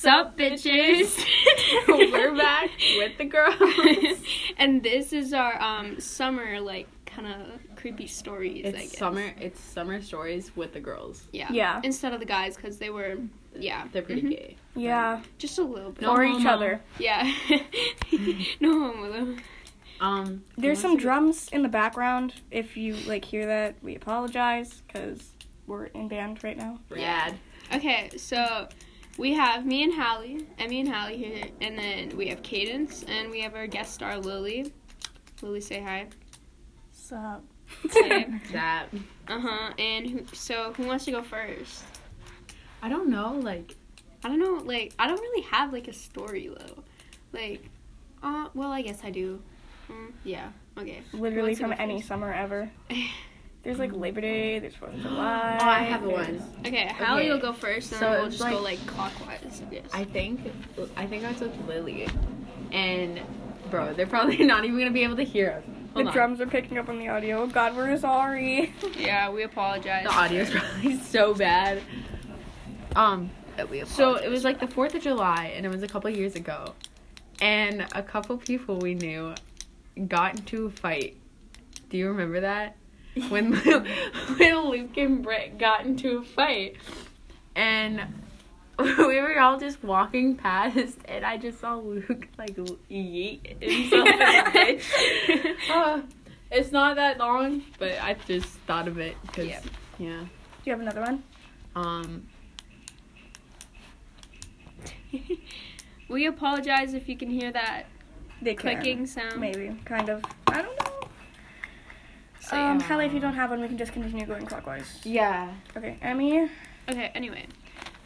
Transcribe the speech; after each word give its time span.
Sup, 0.00 0.34
bitches? 0.34 1.22
We're 1.88 2.34
back 2.34 2.70
with 2.96 3.18
the 3.18 3.26
girls. 3.26 4.18
and 4.56 4.82
this 4.82 5.12
is 5.12 5.34
our 5.34 5.60
um 5.60 6.00
summer 6.00 6.58
like 6.58 6.88
kind 7.04 7.26
of 7.26 7.76
creepy 7.76 8.06
stories. 8.06 8.64
I 8.64 8.68
It's 8.68 8.78
guess. 8.92 8.98
summer. 8.98 9.30
It's 9.38 9.60
summer 9.60 10.00
stories 10.00 10.56
with 10.56 10.72
the 10.72 10.80
girls. 10.80 11.24
Yeah. 11.32 11.48
Yeah. 11.52 11.82
Instead 11.84 12.14
of 12.14 12.20
the 12.20 12.24
guys, 12.24 12.56
because 12.56 12.78
they 12.78 12.88
were, 12.88 13.16
yeah, 13.54 13.88
They're 13.92 14.00
pretty 14.00 14.22
Mhm. 14.22 14.30
gay. 14.30 14.56
Yeah. 14.74 15.20
just 15.36 15.58
a 15.58 15.64
little 15.64 15.90
bit. 15.90 16.00
No 16.00 16.12
or 16.14 16.24
each 16.24 16.46
other. 16.46 16.80
Yeah. 16.98 17.30
no 18.60 18.70
homo 18.92 19.12
though. 19.12 19.36
Um, 20.00 20.44
There's 20.56 20.78
some 20.80 20.96
to- 20.96 21.02
drums 21.02 21.50
in 21.52 21.62
the 21.62 21.68
background. 21.68 22.32
If 22.50 22.74
you 22.74 22.94
like 23.06 23.26
hear 23.26 23.44
that, 23.44 23.74
we 23.82 23.96
apologize 23.96 24.80
because 24.86 25.28
we're 25.66 25.86
in 25.86 26.08
band 26.08 26.42
right 26.42 26.56
now. 26.56 26.78
Rad. 26.88 27.36
Okay, 27.74 28.08
so 28.16 28.66
we 29.18 29.34
have 29.34 29.66
me 29.66 29.82
and 29.84 29.92
Hallie, 29.92 30.46
Emmy 30.58 30.80
and 30.80 30.88
Hallie 30.88 31.16
here, 31.16 31.44
and 31.60 31.78
then 31.78 32.16
we 32.16 32.28
have 32.28 32.42
Cadence, 32.42 33.04
and 33.04 33.30
we 33.30 33.40
have 33.40 33.54
our 33.54 33.66
guest 33.66 33.94
star 33.94 34.18
Lily. 34.18 34.72
Lily, 35.42 35.60
say 35.60 35.80
hi. 35.80 36.06
Sup? 36.92 37.42
Say 37.90 38.26
That. 38.52 38.86
uh 39.28 39.40
huh. 39.40 39.72
And 39.78 40.06
who, 40.08 40.26
so, 40.32 40.72
who 40.74 40.86
wants 40.86 41.04
to 41.06 41.10
go 41.12 41.22
first? 41.22 41.84
I 42.82 42.88
don't 42.88 43.08
know. 43.08 43.34
Like, 43.34 43.76
I 44.24 44.28
don't 44.28 44.38
know. 44.38 44.60
Like, 44.64 44.92
I 44.98 45.06
don't 45.06 45.20
really 45.20 45.42
have 45.42 45.72
like 45.72 45.88
a 45.88 45.92
story 45.92 46.48
though. 46.48 46.82
Like, 47.32 47.64
uh, 48.22 48.48
well, 48.54 48.70
I 48.70 48.82
guess 48.82 49.00
I 49.04 49.10
do. 49.10 49.42
Mm, 49.90 50.12
yeah. 50.24 50.50
Okay. 50.78 51.02
Literally 51.12 51.54
from 51.54 51.74
any 51.78 51.98
first? 51.98 52.08
summer 52.08 52.32
ever. 52.32 52.70
There's 53.62 53.78
like 53.78 53.92
Labor 53.92 54.20
Day. 54.22 54.58
There's 54.58 54.74
Fourth 54.74 54.94
of 54.94 55.00
July. 55.02 55.58
oh, 55.60 55.64
I 55.66 55.78
have 55.80 56.02
there's- 56.02 56.28
one. 56.28 56.42
Okay, 56.66 56.86
Hallie 56.88 57.22
Okay. 57.22 57.30
will 57.32 57.38
go 57.40 57.52
first, 57.52 57.92
and 57.92 58.00
So 58.00 58.06
then 58.06 58.12
we'll 58.18 58.26
it's 58.26 58.38
just 58.38 58.48
go 58.50 58.56
like- 58.60 58.78
like 58.78 58.86
clockwise. 58.86 59.62
Yes. 59.70 59.84
I 59.92 60.04
think. 60.04 60.40
I 60.96 61.06
think 61.06 61.24
I 61.24 61.32
was 61.32 61.40
with 61.40 61.66
Lily, 61.68 62.08
and 62.72 63.20
bro, 63.70 63.92
they're 63.92 64.06
probably 64.06 64.38
not 64.44 64.64
even 64.64 64.78
gonna 64.78 64.90
be 64.90 65.02
able 65.04 65.16
to 65.16 65.24
hear 65.24 65.50
us. 65.58 65.64
Hold 65.92 66.06
The 66.06 66.08
on. 66.10 66.14
drums 66.14 66.40
are 66.40 66.46
picking 66.46 66.78
up 66.78 66.88
on 66.88 66.98
the 66.98 67.08
audio. 67.08 67.46
God, 67.48 67.76
we're 67.76 67.98
sorry. 67.98 68.72
yeah, 68.98 69.28
we 69.30 69.42
apologize. 69.42 70.04
The 70.04 70.10
audio's 70.10 70.50
probably 70.54 70.98
so 70.98 71.34
bad. 71.34 71.82
Um. 72.96 73.30
That 73.56 73.68
we 73.68 73.84
So 73.84 74.14
it 74.14 74.28
was 74.30 74.44
like 74.44 74.60
the 74.60 74.68
Fourth 74.68 74.94
of 74.94 75.02
July, 75.02 75.52
and 75.56 75.66
it 75.66 75.68
was 75.68 75.82
a 75.82 75.88
couple 75.88 76.08
years 76.08 76.34
ago, 76.36 76.74
and 77.42 77.84
a 77.92 78.02
couple 78.02 78.36
people 78.38 78.78
we 78.78 78.94
knew 78.94 79.34
got 80.08 80.38
into 80.38 80.66
a 80.66 80.70
fight. 80.70 81.16
Do 81.90 81.98
you 81.98 82.06
remember 82.08 82.40
that? 82.40 82.76
When 83.28 83.52
when 84.36 84.58
Luke 84.68 84.96
and 84.96 85.22
Britt 85.22 85.58
got 85.58 85.84
into 85.84 86.18
a 86.18 86.22
fight, 86.22 86.76
and 87.56 88.00
we 88.78 89.20
were 89.20 89.38
all 89.40 89.58
just 89.58 89.82
walking 89.82 90.36
past, 90.36 90.96
and 91.06 91.24
I 91.24 91.36
just 91.36 91.60
saw 91.60 91.76
Luke 91.76 92.28
like 92.38 92.56
yeet 92.56 93.60
himself 93.62 94.08
in 94.08 94.18
the 94.18 94.50
ditch. 94.54 95.70
Uh, 95.70 96.00
it's 96.50 96.72
not 96.72 96.96
that 96.96 97.18
long, 97.18 97.62
but 97.78 98.00
I 98.02 98.14
just 98.26 98.48
thought 98.66 98.88
of 98.88 98.98
it 98.98 99.16
because 99.22 99.46
Yeah. 99.48 99.60
yeah. 99.98 100.20
Do 100.20 100.26
you 100.64 100.72
have 100.72 100.80
another 100.80 101.00
one? 101.00 101.22
Um. 101.74 102.26
we 106.08 106.26
apologize 106.26 106.94
if 106.94 107.08
you 107.08 107.16
can 107.16 107.30
hear 107.30 107.50
that 107.52 107.86
They 108.42 108.54
can. 108.54 108.76
clicking 108.76 109.06
sound. 109.06 109.40
Maybe. 109.40 109.76
Kind 109.84 110.08
of. 110.08 110.24
I 110.46 110.62
don't 110.62 110.78
know. 110.84 110.89
So, 112.50 112.56
um, 112.56 112.80
yeah. 112.80 112.86
Hallie, 112.86 113.06
if 113.06 113.12
you 113.12 113.20
don't 113.20 113.34
have 113.34 113.50
one, 113.50 113.60
we 113.60 113.68
can 113.68 113.78
just 113.78 113.92
continue 113.92 114.26
going 114.26 114.44
clockwise. 114.44 115.00
Yeah. 115.04 115.52
Okay, 115.76 115.96
Emmy. 116.02 116.50
Okay, 116.88 117.12
anyway. 117.14 117.46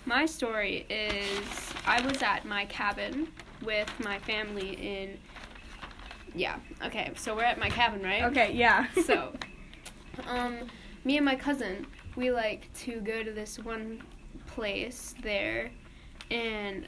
My 0.04 0.26
story 0.26 0.84
is 0.90 1.72
I 1.86 2.04
was 2.06 2.20
at 2.22 2.44
my 2.44 2.66
cabin 2.66 3.28
with 3.62 3.90
my 4.00 4.18
family 4.18 4.72
in 4.74 5.18
Yeah, 6.34 6.58
okay. 6.84 7.12
So 7.16 7.34
we're 7.34 7.44
at 7.44 7.58
my 7.58 7.70
cabin, 7.70 8.02
right? 8.02 8.24
Okay, 8.24 8.52
yeah. 8.52 8.86
So 9.06 9.32
um 10.28 10.68
me 11.04 11.16
and 11.16 11.24
my 11.24 11.36
cousin, 11.36 11.86
we 12.16 12.30
like 12.30 12.70
to 12.80 13.00
go 13.00 13.22
to 13.22 13.32
this 13.32 13.58
one 13.58 14.02
place 14.46 15.14
there 15.22 15.70
and 16.30 16.86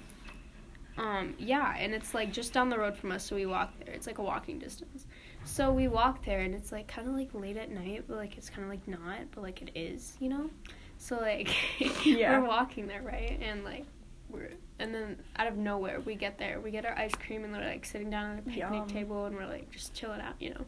um 0.99 1.35
yeah, 1.39 1.75
and 1.79 1.95
it's 1.95 2.13
like 2.13 2.35
just 2.35 2.53
down 2.53 2.69
the 2.69 2.79
road 2.79 2.99
from 2.99 3.13
us, 3.13 3.25
so 3.25 3.35
we 3.35 3.47
walk 3.47 3.73
there. 3.83 3.95
It's 3.95 4.07
like 4.07 4.19
a 4.19 4.23
walking 4.23 4.59
distance. 4.59 5.07
So 5.47 5.73
we 5.73 5.89
walk 5.89 6.25
there 6.25 6.41
and 6.41 6.55
it's 6.55 6.73
like 6.73 6.89
kind 6.89 7.09
of 7.09 7.15
like 7.15 7.33
late 7.33 7.57
at 7.57 7.71
night, 7.71 8.05
but 8.09 8.17
like 8.17 8.37
it's 8.37 8.51
kind 8.51 8.65
of 8.65 8.69
like 8.69 8.87
not, 8.89 9.19
but 9.33 9.43
like 9.43 9.63
it 9.63 9.71
is, 9.75 10.15
you 10.21 10.29
know? 10.29 10.51
So 10.99 11.17
like 11.17 11.49
Yeah. 12.05 12.39
we're 12.41 12.47
walking 12.49 12.87
there, 12.89 13.03
right? 13.03 13.39
And 13.41 13.65
like 13.65 13.85
we're 14.29 14.51
and 14.79 14.93
then 14.95 15.17
out 15.37 15.47
of 15.47 15.57
nowhere 15.57 16.01
we 16.01 16.15
get 16.17 16.37
there. 16.37 16.61
We 16.61 16.71
get 16.71 16.85
our 16.85 16.97
ice 16.99 17.15
cream 17.15 17.45
and 17.45 17.53
we're 17.53 17.65
like 17.65 17.85
sitting 17.85 18.11
down 18.11 18.33
at 18.33 18.39
a 18.41 18.43
picnic 18.43 18.59
Yum. 18.59 18.89
table 18.89 19.25
and 19.27 19.37
we're 19.37 19.47
like 19.47 19.71
just 19.71 19.95
chilling 19.95 20.21
out, 20.21 20.35
you 20.41 20.51
know. 20.51 20.65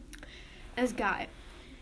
This 0.77 0.93
guy, 0.93 1.27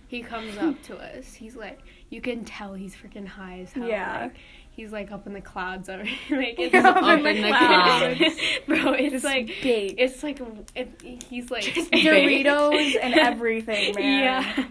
he 0.07 0.22
comes 0.24 0.57
up 0.57 0.81
to 0.84 0.97
us. 1.18 1.34
He's 1.36 1.56
like, 1.56 1.80
you 2.09 2.19
can 2.19 2.44
tell 2.46 2.74
he's 2.74 2.96
freaking 2.96 3.28
high 3.28 3.59
as 3.62 3.72
hell. 3.74 3.88
Yeah. 3.88 4.22
Like, 4.24 4.36
he's 4.77 4.91
like 4.93 5.11
up 5.11 5.27
in 5.27 5.33
the 5.33 5.41
clouds 5.41 5.89
already. 5.89 6.17
like 6.31 6.55
it's 6.57 6.73
Up 6.73 6.97
in 7.03 7.23
the 7.23 7.49
clouds. 7.49 8.19
bro. 8.67 8.93
It's 8.93 9.11
Just 9.11 9.25
like 9.25 9.47
big. 9.61 9.95
it's 9.97 10.23
like 10.23 10.39
it, 10.75 11.01
he's 11.29 11.51
like 11.51 11.63
Doritos 11.65 12.95
and 13.01 13.13
everything, 13.15 13.95
man. 13.95 14.23
Yeah, 14.23 14.65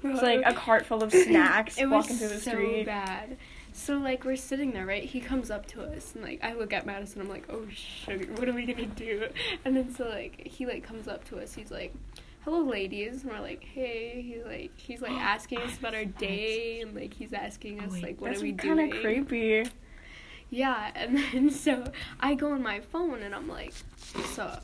bro, 0.00 0.12
It's 0.12 0.22
like 0.22 0.42
a 0.46 0.54
cart 0.54 0.86
full 0.86 1.02
of 1.02 1.12
snacks 1.12 1.76
it 1.76 1.84
was 1.86 2.04
walking 2.04 2.16
through 2.16 2.28
the 2.28 2.40
so 2.40 2.52
street. 2.52 2.86
bad. 2.86 3.36
So 3.72 3.96
like 3.98 4.24
we're 4.24 4.36
sitting 4.36 4.72
there, 4.72 4.86
right? 4.86 5.04
He 5.04 5.20
comes 5.20 5.50
up 5.50 5.66
to 5.68 5.82
us 5.82 6.14
and 6.14 6.22
like 6.24 6.42
I 6.42 6.54
look 6.54 6.72
at 6.72 6.86
Madison. 6.86 7.20
I'm 7.20 7.28
like, 7.28 7.44
oh 7.50 7.66
sugar, 7.72 8.26
what 8.34 8.48
are 8.48 8.52
we 8.52 8.66
gonna 8.66 8.86
do? 8.86 9.26
And 9.64 9.76
then 9.76 9.94
so 9.94 10.08
like 10.08 10.46
he 10.46 10.66
like 10.66 10.82
comes 10.84 11.08
up 11.08 11.24
to 11.28 11.38
us. 11.38 11.54
He's 11.54 11.70
like, 11.70 11.92
hello 12.44 12.62
ladies. 12.62 13.22
And 13.22 13.32
we're 13.32 13.40
like, 13.40 13.64
hey. 13.64 14.22
He's 14.22 14.44
like 14.44 14.72
he's 14.76 15.02
like 15.02 15.12
asking 15.18 15.58
us 15.58 15.78
about 15.78 15.94
our 15.94 16.04
day 16.04 16.80
and 16.80 16.94
like 16.94 17.14
he's 17.14 17.32
asking 17.32 17.80
oh, 17.80 17.84
us 17.84 17.92
wait, 17.92 18.02
like 18.02 18.20
what 18.20 18.36
are 18.36 18.40
we 18.40 18.52
doing? 18.52 18.76
kind 18.76 18.92
of 18.92 19.00
creepy. 19.00 19.70
Yeah, 20.50 20.90
and 20.96 21.18
then 21.32 21.50
so 21.50 21.84
I 22.18 22.34
go 22.34 22.52
on 22.52 22.62
my 22.62 22.80
phone 22.80 23.22
and 23.22 23.34
I'm 23.34 23.48
like, 23.48 23.72
so 24.34 24.58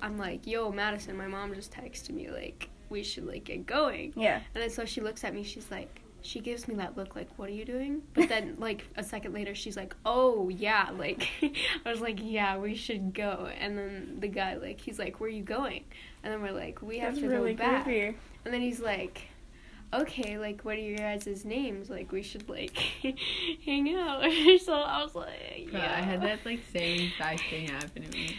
I'm 0.00 0.18
like, 0.18 0.46
yo, 0.46 0.72
Madison, 0.72 1.16
my 1.16 1.26
mom 1.26 1.54
just 1.54 1.72
texted 1.72 2.10
me 2.10 2.30
like 2.30 2.68
we 2.88 3.02
should 3.02 3.26
like 3.26 3.44
get 3.44 3.66
going. 3.66 4.12
Yeah. 4.16 4.40
And 4.54 4.62
then 4.62 4.70
so 4.70 4.84
she 4.84 5.00
looks 5.00 5.24
at 5.24 5.34
me, 5.34 5.42
she's 5.44 5.70
like, 5.70 6.00
she 6.28 6.40
gives 6.40 6.68
me 6.68 6.74
that 6.74 6.94
look 6.94 7.16
like, 7.16 7.26
what 7.36 7.48
are 7.48 7.52
you 7.52 7.64
doing? 7.64 8.02
But 8.12 8.28
then 8.28 8.56
like 8.58 8.84
a 8.96 9.02
second 9.02 9.32
later, 9.32 9.54
she's 9.54 9.76
like, 9.78 9.96
oh 10.04 10.50
yeah, 10.50 10.90
like 10.96 11.26
I 11.86 11.90
was 11.90 12.02
like, 12.02 12.18
yeah, 12.22 12.58
we 12.58 12.74
should 12.74 13.14
go. 13.14 13.48
And 13.58 13.78
then 13.78 14.16
the 14.20 14.28
guy 14.28 14.56
like, 14.56 14.78
he's 14.78 14.98
like, 14.98 15.20
where 15.20 15.28
are 15.30 15.32
you 15.32 15.42
going? 15.42 15.84
And 16.22 16.32
then 16.32 16.42
we're 16.42 16.52
like, 16.52 16.82
we 16.82 16.98
have 16.98 17.14
That's 17.14 17.22
to 17.26 17.30
really 17.30 17.54
go 17.54 17.64
back. 17.64 17.84
creepy. 17.84 18.16
And 18.44 18.52
then 18.52 18.60
he's 18.60 18.80
like, 18.80 19.22
okay, 19.94 20.36
like, 20.38 20.66
what 20.66 20.76
are 20.76 20.80
your 20.80 20.98
guys' 20.98 21.46
names? 21.46 21.88
Like, 21.88 22.12
we 22.12 22.22
should, 22.22 22.46
like, 22.48 22.76
hang 23.64 23.94
out. 23.96 24.22
so 24.62 24.74
I 24.74 25.02
was 25.02 25.14
like, 25.14 25.68
Bro, 25.70 25.80
yeah. 25.80 25.96
I 25.96 26.02
had 26.02 26.20
that 26.22 26.44
like 26.44 26.60
same 26.72 27.08
exact 27.08 27.40
thing 27.48 27.68
happen 27.68 28.02
to 28.02 28.10
me. 28.10 28.36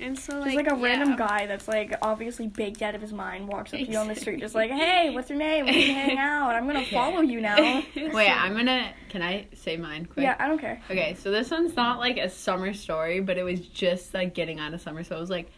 And 0.00 0.18
so, 0.18 0.32
Just 0.42 0.46
like, 0.46 0.66
like 0.66 0.70
a 0.72 0.74
random 0.74 1.16
guy 1.16 1.46
that's 1.46 1.68
like 1.68 1.94
obviously 2.02 2.48
baked 2.48 2.82
out 2.82 2.94
of 2.94 3.00
his 3.00 3.12
mind 3.12 3.46
walks 3.46 3.72
up 3.72 3.78
to 3.80 3.86
you 3.86 3.98
on 3.98 4.08
the 4.08 4.14
street 4.16 4.40
just 4.40 4.54
like, 4.54 4.70
hey, 4.72 5.10
what's 5.10 5.28
your 5.30 5.38
name? 5.38 5.66
We 5.66 5.72
can 5.72 5.94
hang 5.94 6.18
out. 6.18 6.54
I'm 6.54 6.66
gonna 6.66 6.84
follow 6.90 7.20
you 7.20 7.40
now. 7.40 7.56
Wait, 7.96 8.28
I'm 8.30 8.54
gonna. 8.54 8.92
Can 9.10 9.22
I 9.22 9.46
say 9.54 9.76
mine 9.76 10.06
quick? 10.06 10.24
Yeah, 10.24 10.36
I 10.38 10.48
don't 10.48 10.58
care. 10.58 10.80
Okay, 10.90 11.14
so 11.18 11.30
this 11.30 11.50
one's 11.50 11.76
not 11.76 11.98
like 11.98 12.16
a 12.16 12.28
summer 12.28 12.72
story, 12.72 13.20
but 13.20 13.36
it 13.38 13.42
was 13.44 13.60
just 13.60 14.14
like 14.14 14.34
getting 14.34 14.58
out 14.58 14.74
of 14.74 14.80
summer. 14.80 15.04
So 15.04 15.16
it 15.16 15.20
was 15.20 15.30
like, 15.30 15.50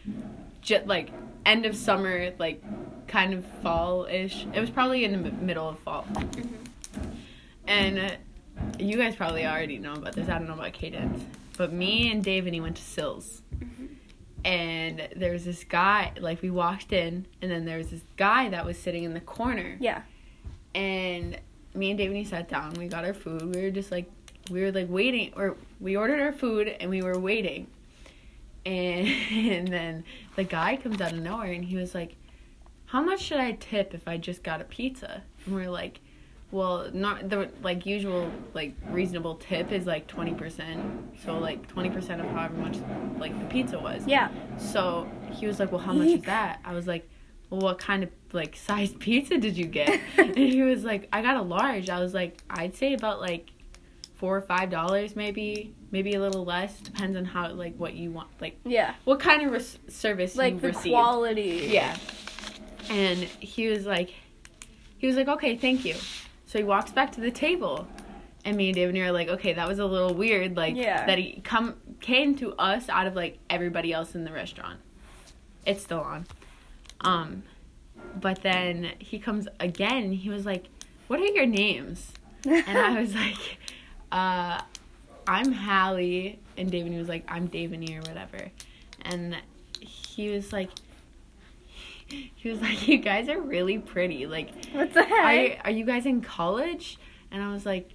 just 0.61 0.85
like 0.85 1.11
end 1.45 1.65
of 1.65 1.75
summer, 1.75 2.31
like 2.37 2.61
kind 3.07 3.33
of 3.33 3.45
fall 3.63 4.05
ish. 4.05 4.45
It 4.53 4.59
was 4.59 4.69
probably 4.69 5.05
in 5.05 5.23
the 5.23 5.29
m- 5.29 5.45
middle 5.45 5.69
of 5.69 5.79
fall. 5.79 6.05
And 7.67 7.97
uh, 7.99 8.09
you 8.79 8.97
guys 8.97 9.15
probably 9.15 9.45
already 9.45 9.77
know 9.79 9.93
about 9.93 10.13
this. 10.13 10.29
I 10.29 10.37
don't 10.37 10.47
know 10.47 10.53
about 10.53 10.73
Cadence, 10.73 11.23
but 11.57 11.73
me 11.73 12.11
and 12.11 12.23
Dave 12.23 12.45
and 12.45 12.53
he 12.53 12.61
went 12.61 12.75
to 12.77 12.83
Syl's. 12.83 13.41
And 14.45 15.09
there 15.15 15.31
was 15.33 15.43
this 15.43 15.63
guy, 15.63 16.11
like 16.19 16.41
we 16.43 16.51
walked 16.51 16.93
in, 16.93 17.25
and 17.41 17.49
then 17.51 17.65
there 17.65 17.77
was 17.79 17.89
this 17.89 18.01
guy 18.15 18.47
that 18.49 18.63
was 18.65 18.77
sitting 18.77 19.03
in 19.03 19.13
the 19.15 19.19
corner 19.19 19.75
Yeah. 19.79 20.03
and 20.75 21.37
me 21.73 21.89
and 21.89 21.97
David 21.97 22.25
sat 22.27 22.47
down. 22.47 22.73
We 22.75 22.87
got 22.87 23.03
our 23.03 23.13
food. 23.13 23.53
We 23.55 23.61
were 23.61 23.71
just 23.71 23.91
like 23.91 24.05
we 24.51 24.61
were 24.61 24.71
like 24.71 24.87
waiting, 24.89 25.33
or 25.35 25.57
we 25.81 25.97
ordered 25.97 26.19
our 26.21 26.31
food 26.31 26.67
and 26.67 26.89
we 26.91 27.01
were 27.01 27.17
waiting. 27.19 27.67
And 28.65 29.07
and 29.31 29.67
then 29.67 30.03
the 30.35 30.43
guy 30.43 30.77
comes 30.77 31.01
out 31.01 31.11
of 31.13 31.19
nowhere 31.19 31.51
and 31.51 31.65
he 31.65 31.75
was 31.75 31.93
like, 31.95 32.15
"How 32.85 33.01
much 33.01 33.21
should 33.21 33.39
I 33.39 33.53
tip 33.53 33.93
if 33.95 34.07
I 34.07 34.17
just 34.17 34.43
got 34.43 34.61
a 34.61 34.63
pizza?" 34.63 35.23
And 35.45 35.55
we're 35.55 35.69
like, 35.71 35.99
"Well, 36.51 36.89
not 36.93 37.29
the 37.29 37.49
like 37.63 37.85
usual 37.85 38.31
like 38.53 38.73
reasonable 38.89 39.35
tip 39.35 39.71
is 39.71 39.85
like 39.85 40.07
twenty 40.07 40.33
percent. 40.33 40.81
So 41.23 41.37
like 41.37 41.67
twenty 41.67 41.89
percent 41.89 42.21
of 42.21 42.27
however 42.27 42.55
much 42.55 42.77
like 43.19 43.37
the 43.39 43.45
pizza 43.45 43.79
was." 43.79 44.05
Yeah. 44.07 44.29
So 44.57 45.09
he 45.31 45.47
was 45.47 45.59
like, 45.59 45.71
"Well, 45.71 45.81
how 45.81 45.93
much 45.93 46.07
is 46.09 46.21
that?" 46.23 46.59
I 46.63 46.73
was 46.73 46.87
like, 46.87 47.09
"Well, 47.49 47.61
what 47.61 47.79
kind 47.79 48.03
of 48.03 48.09
like 48.31 48.55
sized 48.67 48.99
pizza 48.99 49.37
did 49.37 49.57
you 49.57 49.65
get?" 49.65 49.99
and 50.17 50.35
he 50.37 50.61
was 50.61 50.83
like, 50.83 51.07
"I 51.11 51.21
got 51.21 51.37
a 51.37 51.41
large." 51.41 51.89
I 51.89 51.99
was 51.99 52.13
like, 52.13 52.41
"I'd 52.49 52.75
say 52.75 52.93
about 52.93 53.19
like 53.21 53.49
four 54.15 54.37
or 54.37 54.41
five 54.41 54.69
dollars, 54.69 55.13
maybe, 55.15 55.73
maybe 55.91 56.13
a 56.13 56.21
little 56.21 56.45
less. 56.45 56.79
Depends 56.79 57.17
on 57.17 57.25
how 57.25 57.51
like 57.51 57.75
what 57.77 57.95
you 57.95 58.11
want, 58.11 58.29
like 58.39 58.57
Yeah. 58.63 58.93
what 59.03 59.19
kind 59.19 59.43
of 59.45 59.51
res- 59.51 59.77
service 59.89 60.37
Like 60.37 60.53
you 60.53 60.59
the 60.61 60.67
received. 60.69 60.93
quality. 60.93 61.67
Yeah. 61.69 61.97
And 62.89 63.19
he 63.19 63.67
was 63.67 63.85
like, 63.85 64.13
he 64.97 65.07
was 65.07 65.17
like, 65.17 65.27
okay, 65.27 65.57
thank 65.57 65.83
you. 65.83 65.95
So 66.55 66.59
he 66.59 66.63
walks 66.63 66.89
back 66.91 67.11
to 67.11 67.19
the 67.19 67.31
table, 67.31 67.85
and 68.45 68.55
me 68.55 68.67
and 68.69 68.75
David 68.75 68.95
are 68.95 69.11
like, 69.11 69.27
okay, 69.27 69.51
that 69.51 69.67
was 69.67 69.77
a 69.79 69.85
little 69.85 70.13
weird, 70.13 70.55
like 70.55 70.77
Yeah. 70.77 71.05
that 71.05 71.17
he 71.17 71.41
come 71.43 71.75
came 71.99 72.33
to 72.37 72.53
us 72.53 72.87
out 72.87 73.07
of 73.07 73.13
like 73.13 73.39
everybody 73.49 73.91
else 73.91 74.15
in 74.15 74.23
the 74.23 74.31
restaurant. 74.31 74.79
It's 75.65 75.83
still 75.83 75.99
on. 75.99 76.25
Um, 77.01 77.43
but 78.21 78.41
then 78.41 78.93
he 78.99 79.19
comes 79.19 79.49
again. 79.59 80.13
He 80.13 80.29
was 80.29 80.45
like, 80.45 80.67
"What 81.07 81.19
are 81.19 81.25
your 81.25 81.45
names?" 81.45 82.13
And 82.45 82.77
I 82.77 83.01
was 83.01 83.13
like, 83.25 83.57
uh, 84.13 84.61
"I'm 85.27 85.51
Hallie," 85.51 86.39
and 86.55 86.71
David 86.71 86.97
was 86.97 87.09
like, 87.09 87.25
"I'm 87.27 87.49
Daviny 87.49 87.97
or 87.97 88.01
whatever," 88.07 88.49
and 89.01 89.35
he 89.81 90.29
was 90.29 90.53
like. 90.53 90.69
He 92.35 92.49
was 92.49 92.61
like, 92.61 92.87
"You 92.87 92.97
guys 92.99 93.29
are 93.29 93.39
really 93.41 93.79
pretty. 93.79 94.25
Like, 94.27 94.51
What 94.73 94.93
the 94.93 95.01
are 95.01 95.05
heck? 95.05 95.61
are 95.65 95.71
you 95.71 95.85
guys 95.85 96.05
in 96.05 96.21
college?" 96.21 96.97
And 97.31 97.41
I 97.43 97.51
was 97.51 97.65
like, 97.65 97.89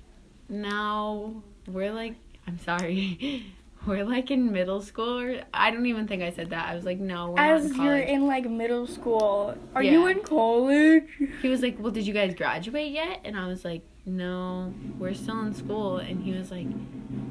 "No, 0.48 1.42
we're 1.66 1.92
like, 1.92 2.14
I'm 2.46 2.58
sorry, 2.58 3.46
we're 3.86 4.04
like 4.04 4.30
in 4.30 4.50
middle 4.52 4.82
school." 4.82 5.20
Or 5.20 5.40
I 5.54 5.70
don't 5.70 5.86
even 5.86 6.06
think 6.08 6.22
I 6.22 6.30
said 6.30 6.50
that. 6.50 6.68
I 6.68 6.74
was 6.74 6.84
like, 6.84 6.98
"No, 6.98 7.28
we're 7.30 7.36
not 7.36 7.50
As 7.60 7.70
in 7.70 7.82
you're 7.82 7.96
in 7.98 8.26
like 8.26 8.48
middle 8.50 8.86
school, 8.86 9.54
are 9.74 9.82
you 9.82 10.06
in 10.08 10.20
college? 10.22 11.04
he 11.42 11.48
was 11.48 11.62
like, 11.62 11.76
"Well, 11.78 11.92
did 11.92 12.06
you 12.06 12.12
guys 12.14 12.34
graduate 12.34 12.90
yet?" 12.92 13.20
And 13.24 13.36
I 13.38 13.46
was 13.46 13.64
like, 13.64 13.82
"No, 14.04 14.74
we're 14.98 15.14
still 15.14 15.40
in 15.42 15.54
school." 15.54 15.98
And 15.98 16.22
he 16.24 16.32
was 16.32 16.50
like, 16.50 16.66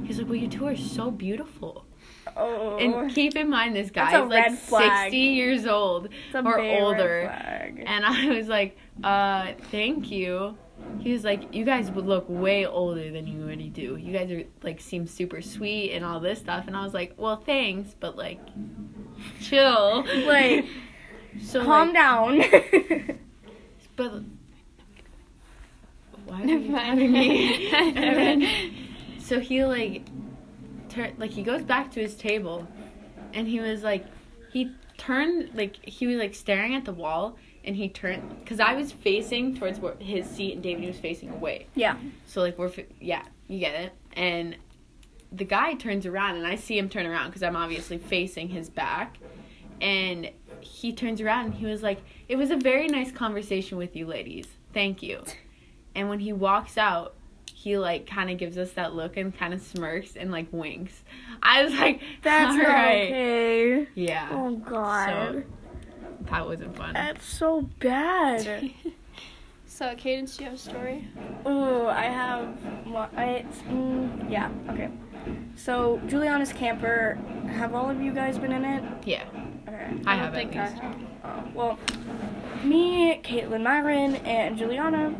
"He's 0.05 0.17
like, 0.17 0.27
well, 0.27 0.35
you 0.37 0.47
two 0.47 0.65
are 0.67 0.77
so 0.77 1.11
beautiful." 1.11 1.85
Oh, 2.35 2.77
And 2.77 3.13
keep 3.13 3.35
in 3.35 3.49
mind, 3.49 3.75
this 3.75 3.91
guy's 3.91 4.13
a 4.13 4.23
like 4.23 4.51
flag. 4.53 5.03
sixty 5.03 5.17
years 5.17 5.65
old 5.65 6.09
or 6.33 6.59
older. 6.59 7.23
And 7.85 8.05
I 8.05 8.27
was 8.27 8.47
like, 8.47 8.77
uh, 9.03 9.53
thank 9.71 10.11
you. 10.11 10.57
He 10.99 11.11
was 11.11 11.23
like, 11.23 11.53
you 11.53 11.65
guys 11.65 11.91
would 11.91 12.05
look 12.05 12.25
way 12.29 12.65
older 12.65 13.11
than 13.11 13.27
you 13.27 13.41
already 13.43 13.69
do. 13.69 13.97
You 13.97 14.13
guys 14.13 14.31
are 14.31 14.43
like 14.63 14.79
seem 14.79 15.07
super 15.07 15.41
sweet 15.41 15.91
and 15.91 16.05
all 16.05 16.19
this 16.19 16.39
stuff. 16.39 16.67
And 16.67 16.75
I 16.75 16.83
was 16.83 16.93
like, 16.93 17.13
well, 17.17 17.35
thanks, 17.37 17.95
but 17.99 18.15
like, 18.15 18.39
chill. 19.41 20.05
Like, 20.25 20.65
so 21.41 21.63
Calm 21.63 21.93
like, 21.93 21.93
down. 21.93 23.19
But 23.95 24.21
why 26.25 26.41
are 26.41 26.45
you 26.45 26.73
having 26.73 27.11
me? 27.11 27.69
and 27.73 27.95
then, 27.97 28.47
so 29.19 29.41
he 29.41 29.65
like, 29.65 30.03
like 31.17 31.31
he 31.31 31.43
goes 31.43 31.63
back 31.63 31.91
to 31.91 31.99
his 31.99 32.15
table, 32.15 32.67
and 33.33 33.47
he 33.47 33.59
was 33.59 33.83
like, 33.83 34.05
he 34.51 34.71
turned 34.97 35.51
like 35.53 35.83
he 35.85 36.07
was 36.07 36.17
like 36.17 36.35
staring 36.35 36.75
at 36.75 36.85
the 36.85 36.93
wall, 36.93 37.37
and 37.63 37.75
he 37.75 37.89
turned 37.89 38.39
because 38.39 38.59
I 38.59 38.73
was 38.73 38.91
facing 38.91 39.55
towards 39.55 39.79
where 39.79 39.95
his 39.99 40.27
seat, 40.27 40.53
and 40.53 40.63
David 40.63 40.87
was 40.87 40.99
facing 40.99 41.29
away. 41.29 41.67
yeah. 41.75 41.97
So 42.25 42.41
like 42.41 42.57
we're, 42.57 42.71
yeah, 42.99 43.23
you 43.47 43.59
get 43.59 43.75
it. 43.75 43.93
And 44.13 44.55
the 45.31 45.45
guy 45.45 45.73
turns 45.75 46.05
around, 46.05 46.37
and 46.37 46.47
I 46.47 46.55
see 46.55 46.77
him 46.77 46.89
turn 46.89 47.05
around 47.05 47.27
because 47.27 47.43
I'm 47.43 47.55
obviously 47.55 47.97
facing 47.97 48.49
his 48.49 48.69
back, 48.69 49.17
and 49.81 50.31
he 50.61 50.91
turns 50.91 51.21
around 51.21 51.45
and 51.45 51.53
he 51.55 51.65
was 51.65 51.81
like, 51.83 52.01
"It 52.27 52.35
was 52.35 52.51
a 52.51 52.57
very 52.57 52.87
nice 52.87 53.11
conversation 53.11 53.77
with 53.77 53.95
you, 53.95 54.05
ladies. 54.05 54.45
Thank 54.73 55.01
you." 55.03 55.23
And 55.95 56.09
when 56.09 56.19
he 56.19 56.33
walks 56.33 56.77
out, 56.77 57.15
he 57.61 57.77
like 57.77 58.07
kind 58.07 58.29
of 58.29 58.37
gives 58.37 58.57
us 58.57 58.71
that 58.71 58.93
look 58.95 59.17
and 59.17 59.37
kind 59.37 59.53
of 59.53 59.61
smirks 59.61 60.15
and 60.15 60.31
like 60.31 60.47
winks. 60.53 61.03
I 61.43 61.63
was 61.63 61.73
like, 61.73 61.99
That's 62.21 62.51
"All 62.51 62.57
not 62.57 62.67
right." 62.67 63.03
okay. 63.07 63.87
Yeah, 63.95 64.29
Oh 64.31 64.55
god. 64.55 65.43
that 66.29 66.45
wasn't 66.47 66.77
fun. 66.77 66.93
That's 66.93 67.25
so 67.25 67.63
bad. 67.81 68.71
so, 69.65 69.93
Cadence, 69.97 70.37
do 70.37 70.43
you 70.45 70.49
have 70.49 70.57
a 70.57 70.61
story? 70.61 71.07
Ooh, 71.45 71.87
I 71.87 72.03
have 72.03 72.47
one. 72.87 73.09
I, 73.17 73.45
mm, 73.67 74.31
yeah, 74.31 74.49
okay. 74.69 74.89
So, 75.57 75.99
Juliana's 76.07 76.53
Camper, 76.53 77.17
have 77.47 77.75
all 77.75 77.89
of 77.89 78.01
you 78.01 78.13
guys 78.13 78.37
been 78.37 78.53
in 78.53 78.63
it? 78.63 78.83
yeah, 79.05 79.25
Okay. 79.67 79.91
I 80.05 80.15
don't 80.15 80.25
have 80.25 80.33
think 80.33 80.55
I 80.55 80.65
have. 80.67 80.95
Uh, 81.25 81.41
well, 81.53 81.77
me, 82.63 83.19
Caitlin 83.21 83.63
Myron, 83.63 84.15
and 84.17 84.57
Juliana 84.57 85.13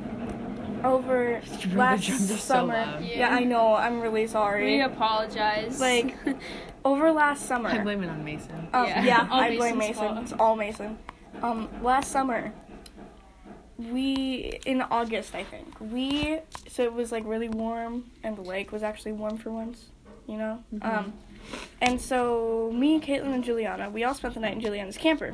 over 0.84 1.42
last 1.74 2.02
drums 2.08 2.32
are 2.32 2.38
so 2.38 2.38
summer. 2.38 2.74
yeah, 3.02 3.18
Yeah. 3.18 3.30
I 3.36 3.44
know. 3.44 3.74
I'm 3.76 4.00
really 4.02 4.28
sorry. 4.28 4.66
We 4.78 4.82
apologize. 4.82 5.80
Like, 5.80 6.16
over 6.86 7.12
last 7.12 7.46
summer. 7.46 7.70
I 7.70 7.80
blame 7.84 8.04
it 8.04 8.10
on 8.10 8.24
Mason. 8.24 8.68
Um, 8.74 8.86
Yeah. 8.86 9.04
yeah, 9.04 9.28
I 9.32 9.56
blame 9.58 9.78
Mason's 9.78 9.98
Mason. 10.00 10.14
fault. 10.16 10.24
It's 10.24 10.34
all 10.34 10.56
Mason. 10.56 10.98
Um, 11.42 11.70
last 11.84 12.12
summer, 12.12 12.52
we 13.78 14.60
in 14.66 14.82
August, 14.82 15.34
I 15.36 15.44
think 15.44 15.80
we 15.80 16.40
so 16.68 16.84
it 16.84 16.94
was 16.94 17.12
like 17.12 17.24
really 17.26 17.50
warm, 17.50 18.12
and 18.24 18.36
the 18.36 18.42
lake 18.42 18.72
was 18.72 18.84
actually 18.84 19.14
warm 19.14 19.38
for 19.38 19.52
once, 19.52 19.86
you 20.28 20.38
know. 20.38 20.62
Mhm. 20.74 20.86
Um, 20.86 21.14
and 21.82 22.02
so 22.02 22.72
me, 22.74 23.00
Caitlin, 23.00 23.34
and 23.34 23.44
Juliana, 23.44 23.90
we 23.90 24.04
all 24.04 24.14
spent 24.14 24.34
the 24.34 24.42
night 24.42 24.54
in 24.54 24.60
Juliana's 24.60 24.98
camper, 24.98 25.34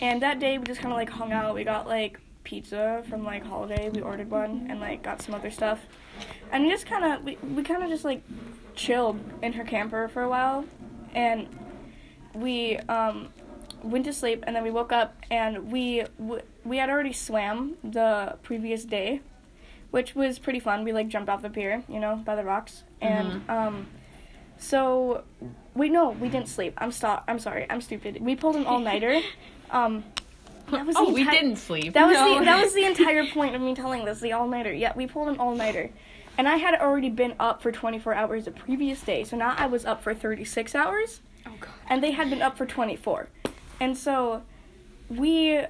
and 0.00 0.22
that 0.22 0.38
day 0.38 0.56
we 0.58 0.64
just 0.66 0.80
kind 0.80 0.92
of 0.92 0.96
like 0.98 1.10
hung 1.10 1.32
out. 1.32 1.54
We 1.54 1.64
got 1.64 1.88
like 1.88 2.20
pizza 2.44 3.04
from 3.08 3.24
like 3.24 3.44
Holiday. 3.44 3.90
We 3.90 4.00
ordered 4.00 4.30
one 4.30 4.66
and 4.70 4.80
like 4.80 5.02
got 5.02 5.22
some 5.22 5.34
other 5.34 5.50
stuff, 5.50 5.80
and 6.52 6.64
we 6.64 6.70
just 6.70 6.86
kind 6.86 7.04
of 7.04 7.24
we 7.24 7.36
we 7.54 7.62
kind 7.62 7.82
of 7.82 7.88
just 7.88 8.04
like 8.04 8.22
chilled 8.74 9.20
in 9.42 9.52
her 9.54 9.64
camper 9.64 10.08
for 10.08 10.22
a 10.22 10.28
while, 10.28 10.64
and 11.14 11.48
we 12.34 12.76
um 12.88 13.28
went 13.82 14.04
to 14.04 14.12
sleep 14.12 14.42
and 14.46 14.56
then 14.56 14.64
we 14.64 14.70
woke 14.70 14.92
up 14.92 15.16
and 15.30 15.70
we 15.70 16.02
w- 16.18 16.42
we 16.64 16.78
had 16.78 16.90
already 16.90 17.12
swam 17.12 17.76
the 17.84 18.36
previous 18.42 18.84
day 18.84 19.20
which 19.90 20.14
was 20.14 20.38
pretty 20.38 20.60
fun. 20.60 20.84
We 20.84 20.92
like 20.92 21.08
jumped 21.08 21.28
off 21.30 21.42
the 21.42 21.48
pier 21.50 21.82
you 21.88 22.00
know 22.00 22.16
by 22.16 22.34
the 22.34 22.44
rocks. 22.44 22.82
And 23.00 23.48
um 23.48 23.86
so 24.58 25.22
we 25.74 25.88
no 25.88 26.10
we 26.10 26.28
didn't 26.28 26.48
sleep. 26.48 26.74
I'm 26.78 26.90
stop 26.92 27.24
i'm 27.28 27.38
sorry. 27.38 27.66
I'm 27.70 27.80
stupid. 27.80 28.18
We 28.20 28.34
pulled 28.36 28.56
an 28.56 28.66
all-nighter. 28.66 29.20
Um 29.70 30.02
that 30.70 30.86
was 30.86 30.96
oh, 30.98 31.12
we 31.12 31.24
didn't 31.24 31.56
sleep. 31.56 31.94
that 31.94 32.06
was 32.06 32.14
No. 32.16 32.38
the 32.38 32.44
that 32.44 32.62
was 32.62 32.74
the 32.74 32.84
entire 32.92 33.26
point 33.26 33.54
of 33.54 33.60
me 33.60 33.74
telling 33.74 34.04
this 34.04 34.20
the 34.20 34.32
all 34.32 34.48
nighter. 34.48 34.72
Yeah, 34.72 34.92
we 34.96 35.06
pulled 35.06 35.28
an 35.28 35.38
all 35.38 35.54
nighter, 35.54 35.90
and 36.36 36.48
I 36.48 36.56
had 36.56 36.74
already 36.80 37.10
been 37.10 37.34
up 37.40 37.62
for 37.62 37.72
24 37.72 38.14
hours 38.14 38.44
the 38.46 38.50
previous 38.50 39.00
day, 39.02 39.24
so 39.24 39.36
now 39.36 39.54
I 39.56 39.66
was 39.66 39.84
up 39.84 40.02
for 40.02 40.14
36 40.14 40.74
hours, 40.74 41.20
oh 41.46 41.52
god. 41.60 41.70
and 41.88 42.02
they 42.02 42.12
had 42.12 42.30
been 42.30 42.42
up 42.42 42.56
for 42.58 42.66
24, 42.66 43.28
and 43.80 43.96
so 43.96 44.42
we 45.08 45.60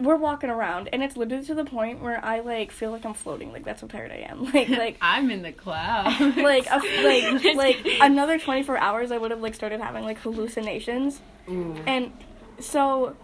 we're 0.00 0.16
walking 0.16 0.50
around, 0.50 0.88
and 0.92 1.04
it's 1.04 1.16
literally 1.16 1.44
to 1.46 1.54
the 1.54 1.64
point 1.64 2.02
where 2.02 2.22
I 2.24 2.40
like 2.40 2.72
feel 2.72 2.90
like 2.90 3.04
I'm 3.06 3.14
floating. 3.14 3.52
Like 3.52 3.64
that's 3.64 3.80
how 3.80 3.86
tired 3.86 4.10
I 4.10 4.26
am. 4.28 4.44
Like 4.52 4.68
like. 4.68 4.96
I'm 5.02 5.30
in 5.30 5.42
the 5.42 5.52
clouds. 5.52 6.36
Like 6.36 6.66
a, 6.70 6.78
like 7.04 7.54
like 7.54 7.86
another 8.00 8.38
24 8.38 8.76
hours 8.76 9.12
I 9.12 9.18
would 9.18 9.30
have 9.30 9.40
like 9.40 9.54
started 9.54 9.80
having 9.80 10.02
like 10.04 10.18
hallucinations 10.18 11.20
Ooh. 11.48 11.76
and 11.86 12.10
so 12.58 13.14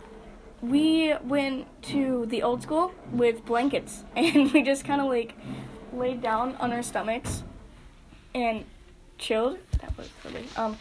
we 0.62 1.14
went 1.24 1.66
to 1.82 2.26
the 2.26 2.42
old 2.42 2.62
school 2.62 2.92
with 3.12 3.44
blankets 3.44 4.04
and 4.16 4.52
we 4.52 4.62
just 4.62 4.84
kind 4.84 5.00
of 5.00 5.08
like 5.08 5.34
laid 5.92 6.22
down 6.22 6.54
on 6.56 6.72
our 6.72 6.82
stomachs 6.82 7.42
and 8.34 8.64
chilled. 9.18 9.58
That 9.80 9.96
was 9.96 10.08
really 10.24 10.46
um 10.56 10.78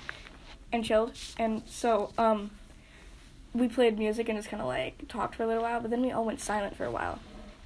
and 0.71 0.83
chilled. 0.83 1.13
And 1.37 1.63
so 1.65 2.11
um 2.17 2.51
we 3.53 3.67
played 3.67 3.97
music 3.97 4.29
and 4.29 4.37
just 4.37 4.49
kind 4.49 4.61
of 4.61 4.67
like 4.67 5.07
talked 5.07 5.35
for 5.35 5.43
a 5.43 5.47
little 5.47 5.63
while, 5.63 5.79
but 5.79 5.89
then 5.89 6.01
we 6.01 6.11
all 6.11 6.25
went 6.25 6.39
silent 6.39 6.75
for 6.75 6.85
a 6.85 6.91
while. 6.91 7.19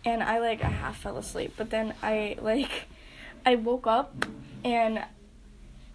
And 0.05 0.23
I 0.23 0.39
like 0.39 0.63
I 0.63 0.69
half 0.69 0.97
fell 0.97 1.17
asleep, 1.17 1.53
but 1.57 1.69
then 1.69 1.93
I 2.01 2.37
like 2.41 2.87
I 3.45 3.55
woke 3.55 3.87
up 3.87 4.25
and 4.63 5.03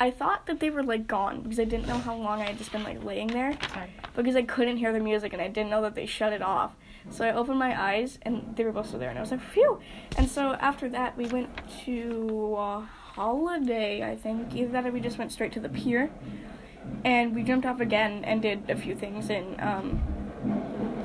I 0.00 0.10
thought 0.10 0.46
that 0.46 0.60
they 0.60 0.70
were 0.70 0.82
like 0.82 1.06
gone 1.06 1.42
because 1.42 1.58
I 1.58 1.64
didn't 1.64 1.88
know 1.88 1.98
how 1.98 2.14
long 2.14 2.40
I 2.40 2.46
had 2.46 2.58
just 2.58 2.70
been 2.70 2.84
like 2.84 3.02
laying 3.02 3.28
there 3.28 3.58
Sorry. 3.72 3.90
because 4.14 4.36
I 4.36 4.42
couldn't 4.42 4.76
hear 4.76 4.92
the 4.92 5.00
music 5.00 5.32
and 5.32 5.42
I 5.42 5.48
didn't 5.48 5.70
know 5.70 5.82
that 5.82 5.94
they 5.94 6.06
shut 6.06 6.32
it 6.32 6.42
off. 6.42 6.76
So 7.10 7.24
I 7.24 7.32
opened 7.32 7.58
my 7.58 7.80
eyes 7.80 8.18
and 8.22 8.54
they 8.56 8.64
were 8.64 8.72
both 8.72 8.88
still 8.88 9.00
there 9.00 9.08
and 9.10 9.18
I 9.18 9.22
was 9.22 9.30
like, 9.30 9.40
phew. 9.40 9.80
And 10.16 10.28
so 10.28 10.52
after 10.60 10.88
that, 10.90 11.16
we 11.16 11.26
went 11.26 11.48
to 11.84 12.54
a 12.58 12.80
holiday, 12.80 14.08
I 14.08 14.14
think. 14.14 14.54
Either 14.54 14.70
that 14.72 14.86
or 14.86 14.92
we 14.92 15.00
just 15.00 15.18
went 15.18 15.32
straight 15.32 15.52
to 15.52 15.60
the 15.60 15.68
pier. 15.68 16.10
And 17.04 17.34
we 17.34 17.42
jumped 17.42 17.66
off 17.66 17.80
again 17.80 18.24
and 18.24 18.40
did 18.40 18.70
a 18.70 18.76
few 18.76 18.94
things 18.94 19.30
in 19.30 19.56
um, 19.60 20.00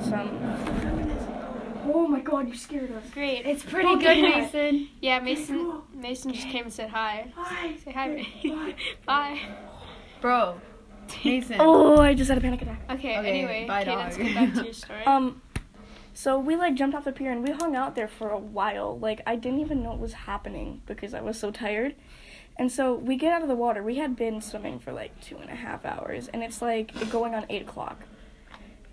some. 0.02 1.13
Oh 1.86 2.08
my 2.08 2.20
god, 2.22 2.48
you 2.48 2.56
scared 2.56 2.92
us. 2.92 3.04
Great. 3.14 3.46
It's 3.46 3.64
pretty 3.64 3.96
good, 3.98 4.22
Mason. 4.22 4.90
Yeah, 5.02 5.20
Mason. 5.20 5.82
Mason 5.94 6.34
just 6.34 6.48
came 6.48 6.64
and 6.66 6.74
said 6.74 6.90
hi. 6.90 7.32
Hi. 7.36 7.76
Say 7.84 7.92
hi. 7.92 8.26
Bye. 8.44 8.76
Bye. 9.06 9.40
Bro, 10.22 10.62
Mason. 11.26 11.58
Oh, 11.60 11.98
I 12.00 12.14
just 12.14 12.30
had 12.30 12.38
a 12.38 12.42
panic 12.42 12.62
attack. 12.62 12.82
Okay. 12.90 13.18
Okay, 13.18 13.30
anyway, 13.30 13.66
bye, 13.68 13.84
Cadence, 13.84 14.16
dog. 14.18 14.26
get 14.26 14.36
back 14.36 14.54
to 14.54 14.64
your 14.64 14.74
story. 14.74 15.04
Um, 15.06 15.42
so 16.14 16.40
we 16.40 16.56
like 16.56 16.76
jumped 16.76 16.96
off 16.96 17.06
the 17.06 17.12
pier 17.12 17.32
and 17.32 17.44
we 17.44 17.52
hung 17.52 17.76
out 17.76 17.96
there 17.96 18.08
for 18.08 18.30
a 18.30 18.38
while. 18.38 18.98
Like 18.98 19.22
I 19.26 19.36
didn't 19.36 19.60
even 19.60 19.84
know 19.84 19.90
what 19.90 20.00
was 20.00 20.14
happening 20.14 20.82
because 20.86 21.14
I 21.14 21.22
was 21.22 21.38
so 21.40 21.52
tired. 21.52 21.96
And 22.56 22.72
so 22.72 22.94
we 22.94 23.16
get 23.16 23.34
out 23.34 23.42
of 23.42 23.48
the 23.48 23.56
water. 23.56 23.82
We 23.82 23.96
had 23.96 24.16
been 24.16 24.40
swimming 24.40 24.78
for 24.80 24.94
like 24.94 25.20
two 25.22 25.38
and 25.38 25.50
a 25.50 25.56
half 25.56 25.86
hours, 25.86 26.28
and 26.28 26.44
it's 26.44 26.62
like 26.62 27.10
going 27.10 27.34
on 27.34 27.46
eight 27.50 27.64
o'clock. 27.64 28.04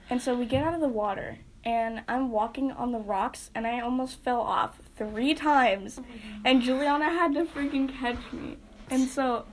And 0.08 0.20
so 0.20 0.34
we 0.34 0.46
get 0.46 0.64
out 0.64 0.72
of 0.74 0.80
the 0.80 0.88
water, 0.88 1.38
and 1.64 2.02
I'm 2.08 2.30
walking 2.30 2.72
on 2.72 2.92
the 2.92 2.98
rocks, 2.98 3.50
and 3.54 3.66
I 3.66 3.80
almost 3.80 4.22
fell 4.22 4.40
off 4.40 4.80
three 4.96 5.34
times, 5.34 6.00
and 6.44 6.62
Juliana 6.62 7.06
had 7.06 7.34
to 7.34 7.44
freaking 7.44 7.88
catch 7.88 8.32
me. 8.32 8.56
And 8.88 9.08
so 9.08 9.44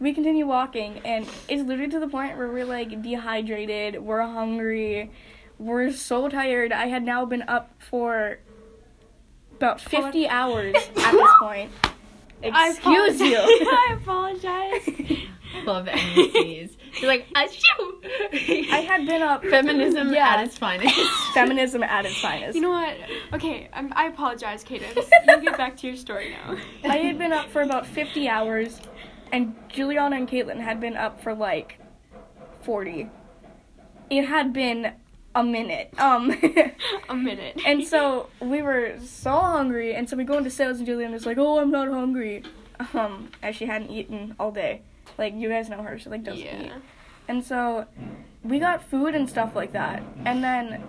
we 0.00 0.12
continue 0.12 0.46
walking, 0.46 1.00
and 1.04 1.28
it's 1.48 1.62
literally 1.62 1.90
to 1.90 2.00
the 2.00 2.08
point 2.08 2.36
where 2.36 2.48
we're 2.48 2.64
like 2.64 3.02
dehydrated, 3.02 4.02
we're 4.02 4.22
hungry, 4.22 5.10
we're 5.58 5.92
so 5.92 6.28
tired. 6.28 6.72
I 6.72 6.86
had 6.86 7.04
now 7.04 7.24
been 7.24 7.42
up 7.42 7.70
for 7.78 8.38
about 9.56 9.80
50 9.80 10.28
hours 10.28 10.74
at 10.74 11.12
this 11.12 11.30
point. 11.40 11.70
Excuse 12.42 13.20
you. 13.20 13.36
I 13.38 13.96
apologize. 14.00 15.18
Love 15.64 15.86
NCs. 15.86 16.76
You're 17.00 17.08
like, 17.10 17.26
achoo! 17.34 18.70
I 18.70 18.80
had 18.86 19.06
been 19.06 19.22
up 19.22 19.42
Feminism 19.50 20.12
Yeah. 20.12 20.28
at 20.36 20.44
its 20.46 20.58
finest. 20.58 20.94
feminism 21.34 21.82
at 21.82 22.04
its 22.04 22.20
finest. 22.20 22.54
You 22.54 22.60
know 22.62 22.70
what? 22.70 22.96
Okay, 23.32 23.68
I'm, 23.72 23.92
I 23.96 24.06
apologize, 24.06 24.62
Cadence. 24.64 24.94
You 25.28 25.40
get 25.40 25.56
back 25.56 25.76
to 25.78 25.86
your 25.86 25.96
story 25.96 26.30
now. 26.30 26.56
I 26.90 26.96
had 26.98 27.18
been 27.18 27.32
up 27.32 27.48
for 27.50 27.62
about 27.62 27.86
50 27.86 28.28
hours, 28.28 28.80
and 29.32 29.54
Juliana 29.68 30.16
and 30.16 30.28
Caitlin 30.28 30.58
had 30.60 30.80
been 30.80 30.96
up 30.96 31.22
for 31.22 31.34
like 31.34 31.78
40. 32.62 33.08
It 34.10 34.22
had 34.26 34.52
been 34.52 34.92
a 35.34 35.42
minute. 35.42 35.94
Um, 35.98 36.30
A 37.08 37.14
minute. 37.14 37.58
and 37.64 37.86
so 37.86 38.28
we 38.40 38.60
were 38.60 38.96
so 39.02 39.30
hungry, 39.30 39.94
and 39.94 40.08
so 40.08 40.16
we 40.16 40.24
go 40.24 40.36
into 40.36 40.50
Syl's, 40.50 40.76
and 40.78 40.86
Juliana's 40.86 41.24
like, 41.24 41.38
"Oh, 41.38 41.58
I'm 41.58 41.70
not 41.70 41.88
hungry," 41.88 42.42
um, 42.92 43.30
as 43.42 43.56
she 43.56 43.64
hadn't 43.64 43.90
eaten 43.90 44.34
all 44.38 44.50
day. 44.52 44.82
Like 45.18 45.34
you 45.34 45.48
guys 45.48 45.68
know 45.68 45.82
her, 45.82 45.98
she 45.98 46.08
like 46.08 46.24
doesn't 46.24 46.40
eat. 46.46 46.72
And 47.28 47.44
so 47.44 47.86
we 48.42 48.58
got 48.58 48.82
food 48.88 49.14
and 49.14 49.28
stuff 49.28 49.54
like 49.54 49.72
that. 49.72 50.02
And 50.24 50.42
then 50.42 50.82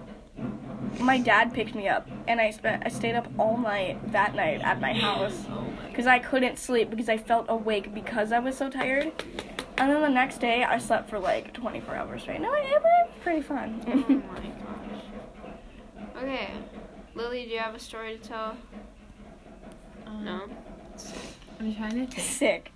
my 1.00 1.18
dad 1.20 1.54
picked 1.54 1.74
me 1.76 1.88
up 1.88 2.08
and 2.28 2.40
I 2.42 2.52
spent 2.52 2.84
I 2.86 2.90
stayed 2.90 3.16
up 3.16 3.28
all 3.40 3.58
night 3.58 4.12
that 4.12 4.36
night 4.36 4.62
at 4.62 4.80
my 4.82 4.94
house 4.94 5.46
Oh 5.50 5.66
because 5.90 6.08
I 6.08 6.20
couldn't 6.20 6.58
sleep 6.58 6.90
because 6.90 7.10
I 7.10 7.18
felt 7.18 7.46
awake 7.50 7.94
because 7.94 8.32
I 8.32 8.40
was 8.40 8.58
so 8.58 8.70
tired. 8.70 9.12
And 9.78 9.92
then 9.92 10.02
the 10.02 10.10
next 10.10 10.40
day 10.40 10.64
I 10.64 10.78
slept 10.78 11.10
for 11.10 11.20
like 11.20 11.54
24 11.54 11.96
hours 11.96 12.22
straight. 12.24 12.42
No, 12.42 12.54
it 12.54 12.82
was 12.82 13.10
pretty 13.22 13.40
Oh 13.40 13.44
fun. 13.44 13.84
my 14.28 14.40
gosh. 16.16 16.24
Okay. 16.24 16.50
Lily, 17.16 17.44
do 17.46 17.52
you 17.52 17.60
have 17.60 17.76
a 17.76 17.80
story 17.80 18.18
to 18.18 18.28
tell? 18.28 18.58
Um, 20.08 20.26
No. 20.26 20.42
I'm 21.60 21.76
trying 21.76 21.92
to 21.92 22.12
think. 22.12 22.20
Sick. 22.20 22.72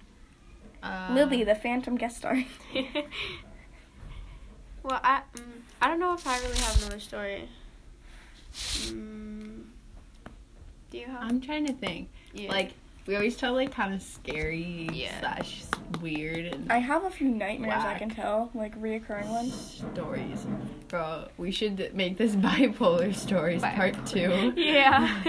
Uh, 0.88 1.14
Lily, 1.14 1.44
the 1.44 1.56
phantom 1.56 1.96
guest 1.98 2.18
star. 2.18 2.44
well, 4.84 5.00
I 5.04 5.22
mm, 5.36 5.42
I 5.82 5.88
don't 5.88 6.00
know 6.00 6.14
if 6.14 6.26
I 6.28 6.38
really 6.40 6.58
have 6.58 6.78
another 6.82 7.00
story. 7.00 7.50
Mm, 8.54 9.64
do 10.92 10.98
you 10.98 11.06
have? 11.06 11.22
I'm 11.22 11.42
trying 11.42 11.66
to 11.68 11.74
think. 11.74 12.10
yeah. 12.34 12.50
Like, 12.50 12.72
we 13.06 13.16
always 13.16 13.36
tell 13.38 13.54
like 13.54 13.72
kind 13.72 13.94
of 13.94 14.02
scary 14.02 14.90
Yeah. 14.92 15.20
slash 15.22 15.64
weird 16.02 16.46
and 16.54 16.70
I 16.72 16.80
have 16.80 17.06
a 17.06 17.10
few 17.10 17.30
nightmares 17.30 17.84
I 17.84 17.98
can 17.98 18.10
tell, 18.10 18.50
like 18.54 18.80
reoccurring 18.82 19.30
ones. 19.30 19.82
stories. 19.94 20.46
Bro, 20.90 21.30
we 21.38 21.52
should 21.52 21.94
make 21.94 22.18
this 22.18 22.36
bipolar 22.36 23.14
stories 23.16 23.62
part 23.62 24.06
two. 24.06 24.54
yeah. 24.58 25.24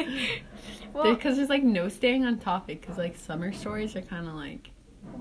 well, 0.93 1.15
Because 1.15 1.37
there's 1.37 1.49
like 1.49 1.63
no 1.63 1.89
staying 1.89 2.25
on 2.25 2.39
topic. 2.39 2.81
Because 2.81 2.99
like 2.99 3.17
summer 3.17 3.53
stories 3.53 3.95
are 3.95 4.03
kind 4.03 4.27
of 4.27 4.35
like, 4.35 4.71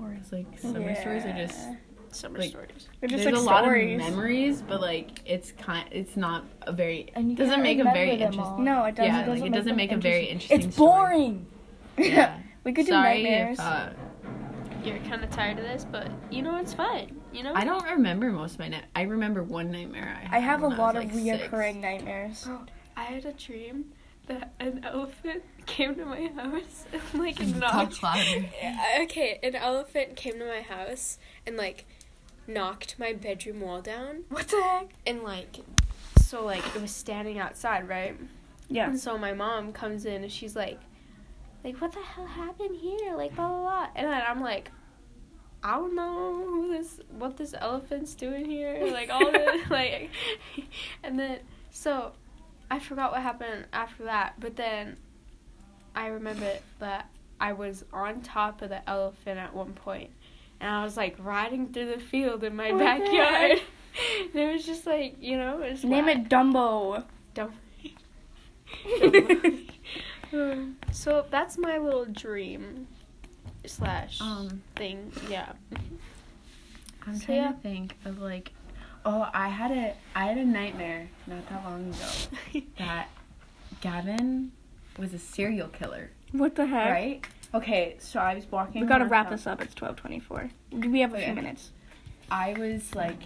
or 0.00 0.12
it's 0.12 0.32
like 0.32 0.46
summer 0.58 0.94
stories 0.94 1.24
are 1.24 1.32
just 1.32 1.58
Yeah. 1.58 1.74
summer 2.10 2.38
like- 2.38 2.50
stories. 2.50 2.88
They're 3.00 3.08
just 3.08 3.24
there's 3.24 3.34
like 3.36 3.42
a 3.42 3.46
lot 3.46 3.64
of 3.64 3.72
memories, 3.72 4.62
but 4.62 4.80
like 4.80 5.20
it's 5.26 5.52
kind, 5.52 5.88
it's 5.90 6.16
not 6.16 6.44
a 6.62 6.72
very. 6.72 7.10
And 7.14 7.30
you 7.30 7.36
doesn't 7.36 7.62
make 7.62 7.78
a 7.78 7.84
very 7.84 8.12
interesting. 8.12 8.64
No, 8.64 8.84
it 8.84 8.94
doesn't. 8.96 9.12
Yeah, 9.14 9.22
it 9.22 9.26
doesn't 9.26 9.46
it 9.46 9.50
doesn't 9.50 9.66
them 9.68 9.76
make 9.76 9.92
a 9.92 9.96
very 9.96 10.26
interesting. 10.26 10.60
It's 10.60 10.74
story. 10.74 10.90
boring. 10.98 11.46
Yeah. 11.96 12.38
we 12.64 12.72
could 12.72 12.86
do 12.86 12.92
Sorry 12.92 13.22
nightmares. 13.22 13.58
if 13.58 13.64
uh, 13.64 13.88
You're 14.84 14.98
kind 15.00 15.22
of 15.24 15.30
tired 15.30 15.58
of 15.58 15.64
this, 15.64 15.84
but 15.90 16.08
you 16.30 16.42
know 16.42 16.56
it's 16.56 16.72
fun. 16.72 17.20
You 17.32 17.42
know. 17.42 17.52
I 17.54 17.64
don't 17.64 17.84
remember 17.84 18.30
most 18.30 18.54
of 18.54 18.58
my 18.60 18.68
night. 18.68 18.84
I 18.96 19.02
remember 19.02 19.42
one 19.42 19.70
nightmare 19.70 20.16
I 20.18 20.24
had. 20.26 20.36
I 20.36 20.38
have 20.40 20.62
a 20.62 20.68
when 20.68 20.78
lot 20.78 20.94
was, 20.94 21.04
of 21.04 21.14
like, 21.14 21.24
six. 21.24 21.44
reoccurring 21.48 21.80
nightmares. 21.80 22.44
Bro, 22.44 22.60
I 22.96 23.04
had 23.04 23.24
a 23.26 23.32
dream 23.32 23.84
that 24.28 24.52
an 24.60 24.84
elephant 24.84 25.42
came 25.66 25.94
to 25.96 26.04
my 26.04 26.26
house 26.36 26.84
and 26.92 27.20
like 27.22 27.40
knocked. 27.40 28.00
Okay, 29.02 29.38
an 29.42 29.54
elephant 29.54 30.16
came 30.16 30.38
to 30.38 30.46
my 30.46 30.60
house 30.62 31.18
and 31.46 31.56
like 31.56 31.84
knocked 32.46 32.98
my 32.98 33.12
bedroom 33.12 33.60
wall 33.60 33.80
down 33.82 34.24
What 34.30 34.48
the 34.48 34.62
heck? 34.62 34.90
and 35.06 35.22
like 35.22 35.58
so 36.20 36.44
like 36.44 36.64
it 36.74 36.80
was 36.80 36.90
standing 36.90 37.38
outside, 37.38 37.88
right? 37.88 38.16
Yeah. 38.68 38.88
And 38.88 39.00
so 39.00 39.16
my 39.16 39.32
mom 39.32 39.72
comes 39.72 40.04
in 40.04 40.22
and 40.22 40.30
she's 40.32 40.54
like, 40.54 40.78
like 41.64 41.80
what 41.80 41.92
the 41.92 42.00
hell 42.00 42.26
happened 42.26 42.76
here? 42.76 43.16
Like 43.16 43.34
blah 43.34 43.48
blah 43.48 43.60
blah. 43.60 43.88
And 43.96 44.06
then 44.06 44.22
I'm 44.26 44.40
like, 44.40 44.70
I 45.62 45.74
don't 45.76 45.94
know 45.94 46.44
who 46.44 46.68
this, 46.70 47.00
what 47.18 47.36
this 47.36 47.54
elephant's 47.58 48.14
doing 48.14 48.44
here. 48.44 48.78
Like 48.92 49.10
all 49.10 49.30
this, 49.32 49.70
like, 49.70 50.10
and 51.02 51.18
then 51.18 51.40
so 51.70 52.12
I 52.70 52.78
forgot 52.78 53.12
what 53.12 53.22
happened 53.22 53.66
after 53.72 54.04
that. 54.04 54.34
But 54.38 54.56
then 54.56 54.96
I 55.94 56.08
remember 56.08 56.52
that 56.80 57.08
I 57.40 57.52
was 57.52 57.84
on 57.92 58.20
top 58.20 58.62
of 58.62 58.68
the 58.70 58.88
elephant 58.88 59.38
at 59.38 59.54
one 59.54 59.72
point, 59.72 60.10
and 60.60 60.70
I 60.70 60.84
was 60.84 60.96
like 60.96 61.16
riding 61.18 61.72
through 61.72 61.86
the 61.92 61.98
field 62.00 62.44
in 62.44 62.54
my 62.56 62.72
What 62.72 62.78
the 62.78 62.84
backyard. 62.84 63.60
and 64.32 64.34
it 64.36 64.52
was 64.52 64.64
just 64.66 64.86
like 64.86 65.16
you 65.20 65.36
know, 65.36 65.62
it 65.62 65.70
was 65.72 65.84
Name 65.84 66.06
whack. 66.06 66.16
it 66.16 66.28
Dumbo. 66.28 67.04
Dumb. 67.34 67.52
Um, 70.32 70.76
so 70.92 71.24
that's 71.30 71.56
my 71.58 71.78
little 71.78 72.04
dream 72.04 72.86
slash 73.66 74.20
Um, 74.20 74.62
thing. 74.76 75.12
Yeah. 75.28 75.52
I'm 77.06 77.16
So, 77.16 77.26
trying 77.26 77.38
yeah. 77.38 77.52
to 77.52 77.58
think 77.58 77.96
of 78.04 78.18
like, 78.18 78.52
oh, 79.08 79.28
I 79.32 79.48
had 79.48 79.70
a 79.70 79.94
I 80.14 80.26
had 80.26 80.36
a 80.38 80.44
nightmare 80.44 81.08
not 81.26 81.48
that 81.48 81.64
long 81.64 81.88
ago 81.88 82.62
that 82.78 83.08
Gavin 83.80 84.52
was 84.98 85.14
a 85.14 85.18
serial 85.18 85.68
killer, 85.68 86.10
What 86.32 86.54
the 86.56 86.66
heck? 86.66 86.90
right? 86.92 87.24
Okay, 87.54 87.96
so 87.98 88.20
I 88.20 88.34
was 88.34 88.44
walking. 88.50 88.82
We 88.82 88.86
gotta 88.86 89.06
wrap 89.06 89.26
town. 89.26 89.32
this 89.32 89.46
up. 89.46 89.62
It's 89.62 89.74
twelve 89.74 89.96
twenty 89.96 90.20
four. 90.20 90.50
We 90.72 91.00
have 91.00 91.12
a 91.14 91.16
Okay. 91.16 91.24
few 91.26 91.34
minutes. 91.34 91.70
I 92.30 92.52
was 92.58 92.94
like, 92.94 93.18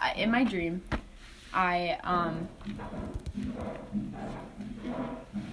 I, 0.00 0.12
in 0.14 0.30
my 0.30 0.42
dream, 0.44 0.82
I 1.52 1.98
um, 2.02 2.48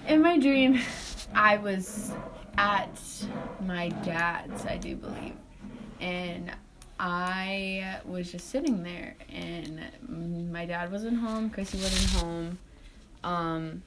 in 0.08 0.22
my 0.22 0.38
dream, 0.38 0.80
I 1.34 1.58
was 1.58 2.12
at 2.56 2.98
my 3.66 3.90
dad's, 4.04 4.64
I 4.64 4.78
do 4.78 4.96
believe, 4.96 5.34
and 6.00 6.50
I 7.04 7.98
was 8.04 8.30
just 8.30 8.50
sitting 8.50 8.84
there, 8.84 9.16
and 9.28 9.80
my 10.52 10.64
dad 10.66 10.92
wasn't 10.92 11.18
home, 11.18 11.50
Chrissy 11.50 11.78
wasn't 11.78 12.22
home, 12.22 12.58
um, 13.24 13.82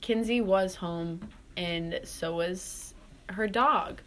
Kinsey 0.00 0.40
was 0.40 0.76
home, 0.76 1.28
and 1.56 1.98
so 2.04 2.36
was 2.36 2.94
her 3.30 3.48
dog. 3.48 4.00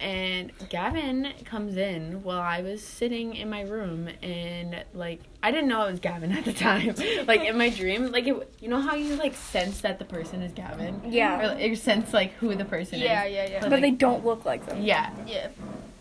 And 0.00 0.50
Gavin 0.70 1.28
comes 1.44 1.76
in 1.76 2.22
while 2.24 2.40
I 2.40 2.62
was 2.62 2.82
sitting 2.82 3.36
in 3.36 3.50
my 3.50 3.60
room, 3.60 4.08
and 4.22 4.82
like 4.94 5.20
I 5.42 5.50
didn't 5.50 5.68
know 5.68 5.86
it 5.86 5.90
was 5.90 6.00
Gavin 6.00 6.32
at 6.32 6.46
the 6.46 6.54
time. 6.54 6.94
like 7.28 7.42
in 7.42 7.58
my 7.58 7.68
dream, 7.68 8.10
like 8.12 8.26
it, 8.26 8.54
you 8.60 8.68
know 8.68 8.80
how 8.80 8.94
you 8.94 9.14
like 9.16 9.34
sense 9.34 9.82
that 9.82 9.98
the 9.98 10.06
person 10.06 10.40
is 10.40 10.52
Gavin, 10.52 11.02
Yeah. 11.06 11.38
or 11.40 11.46
like, 11.54 11.68
you 11.68 11.76
sense 11.76 12.14
like 12.14 12.32
who 12.36 12.54
the 12.54 12.64
person 12.64 12.98
Yeah, 12.98 13.24
is. 13.26 13.32
yeah, 13.34 13.46
yeah. 13.50 13.60
But, 13.60 13.68
But 13.70 13.80
they 13.82 13.90
don't 13.90 14.24
look 14.24 14.46
like 14.46 14.64
them. 14.64 14.80
Yeah, 14.82 15.10
Yeah. 15.26 15.48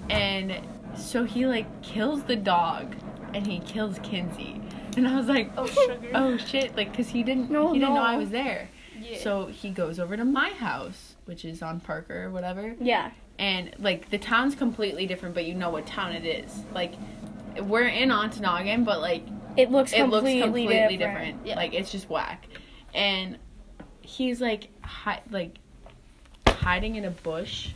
and 0.09 0.53
so 0.97 1.23
he 1.23 1.45
like 1.45 1.81
kills 1.81 2.23
the 2.23 2.35
dog, 2.35 2.95
and 3.33 3.45
he 3.47 3.59
kills 3.59 3.99
Kinsey, 4.03 4.61
and 4.97 5.07
I 5.07 5.15
was 5.17 5.27
like, 5.27 5.51
Oh, 5.57 5.63
oh 5.63 5.67
sugar. 5.67 6.09
oh 6.13 6.37
shit, 6.37 6.75
like 6.75 6.91
because 6.91 7.09
he 7.09 7.23
didn't 7.23 7.49
No, 7.49 7.73
he 7.73 7.79
didn't 7.79 7.95
know 7.95 8.01
I 8.03 8.17
was 8.17 8.29
there. 8.29 8.69
Yeah. 8.99 9.17
So 9.19 9.47
he 9.47 9.71
goes 9.71 9.99
over 9.99 10.15
to 10.15 10.23
my 10.25 10.49
house, 10.51 11.15
which 11.25 11.43
is 11.45 11.61
on 11.63 11.79
Parker 11.79 12.25
or 12.25 12.29
whatever 12.29 12.75
Yeah. 12.79 13.09
and 13.39 13.71
like 13.79 14.09
the 14.11 14.17
town's 14.19 14.53
completely 14.55 15.07
different, 15.07 15.33
but 15.33 15.45
you 15.45 15.55
know 15.55 15.69
what 15.71 15.87
town 15.87 16.11
it 16.13 16.25
is. 16.25 16.63
Like 16.73 16.93
we're 17.63 17.87
in 17.87 18.09
Ontonagon, 18.09 18.85
but 18.85 19.01
like 19.01 19.23
It 19.57 19.71
looks 19.71 19.91
it 19.93 20.03
looks 20.03 20.23
completely, 20.29 20.41
completely 20.41 20.97
different. 20.97 20.97
different. 20.97 21.47
Yeah. 21.47 21.55
Like 21.55 21.73
it's 21.73 21.91
just 21.91 22.09
whack. 22.09 22.45
And 22.93 23.37
he's 24.01 24.39
like 24.39 24.69
hi- 24.83 25.21
like 25.31 25.57
hiding 26.47 26.95
in 26.95 27.05
a 27.05 27.11
bush 27.11 27.69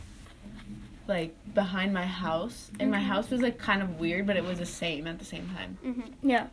like 1.08 1.34
behind 1.54 1.92
my 1.94 2.04
house. 2.06 2.70
And 2.80 2.90
my 2.90 3.00
house 3.00 3.30
was 3.30 3.40
like 3.42 3.58
kind 3.58 3.82
of 3.82 3.98
weird, 4.00 4.26
but 4.26 4.36
it 4.36 4.44
was 4.44 4.58
the 4.58 4.66
same 4.66 5.06
at 5.06 5.18
the 5.18 5.24
same 5.24 5.48
time. 5.56 5.78
Mm-hmm. 5.84 6.28
Yeah. 6.30 6.46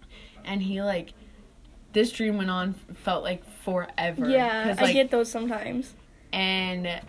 And 0.46 0.62
he 0.62 0.82
like 0.82 1.14
this 1.94 2.12
dream 2.12 2.38
went 2.38 2.50
on 2.50 2.74
felt 3.04 3.24
like 3.24 3.44
forever. 3.64 4.28
Yeah. 4.30 4.70
'Cause, 4.76 4.80
I 4.90 4.94
get 4.94 5.12
those 5.12 5.30
sometimes. 5.32 5.94
and 6.32 7.02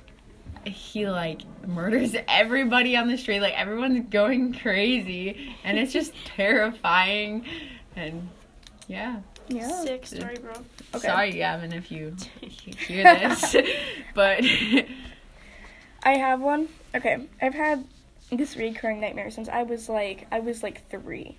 he 0.67 1.07
like 1.09 1.43
murders 1.67 2.15
everybody 2.29 2.97
on 2.97 3.09
the 3.09 3.19
street. 3.19 3.41
Like 3.41 3.55
everyone's 3.59 4.09
going 4.09 4.55
crazy, 4.55 5.55
and 5.65 5.79
it's 5.79 5.93
just 5.93 6.13
terrifying. 6.25 7.45
And 7.97 8.29
yeah, 8.89 9.21
Yeah. 9.49 9.69
Sick 9.83 10.07
story, 10.07 10.37
bro. 10.41 10.53
Okay. 10.95 11.07
sorry, 11.07 11.33
Gavin, 11.33 11.73
if 11.73 11.91
you 11.93 12.15
hear 12.41 13.05
this, 13.05 13.57
but 14.15 14.43
I 16.03 16.17
have 16.17 16.41
one. 16.41 16.69
Okay, 16.95 17.27
I've 17.43 17.55
had 17.55 17.85
this 18.31 18.57
recurring 18.57 19.01
nightmare 19.01 19.31
since 19.31 19.49
I 19.49 19.63
was 19.65 19.89
like 19.89 20.27
I 20.31 20.41
was 20.41 20.63
like 20.63 20.89
three. 20.89 21.37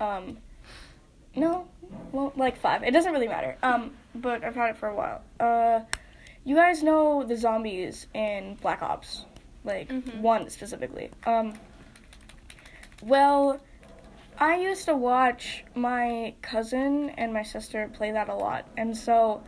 Um, 0.00 0.38
no, 1.34 1.68
well, 2.12 2.32
like 2.36 2.56
five. 2.58 2.82
It 2.82 2.92
doesn't 2.92 3.12
really 3.12 3.28
matter. 3.28 3.56
Um, 3.62 3.92
but 4.14 4.42
I've 4.44 4.54
had 4.54 4.70
it 4.70 4.76
for 4.76 4.88
a 4.88 4.94
while. 4.94 5.22
Uh, 5.38 5.80
you 6.44 6.54
guys 6.54 6.82
know 6.82 7.24
the 7.24 7.36
zombies 7.36 8.06
in 8.14 8.54
Black 8.62 8.82
Ops, 8.82 9.24
like 9.64 9.88
Mhm. 9.88 10.20
one 10.20 10.50
specifically. 10.50 11.10
Um, 11.26 11.54
well, 13.02 13.60
I 14.38 14.56
used 14.56 14.84
to 14.86 14.96
watch 14.96 15.64
my 15.74 16.34
cousin 16.42 17.10
and 17.10 17.32
my 17.32 17.42
sister 17.42 17.88
play 17.92 18.10
that 18.12 18.28
a 18.28 18.34
lot, 18.34 18.66
and 18.76 18.96
so 18.96 19.42